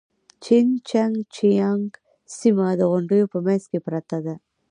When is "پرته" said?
3.87-4.17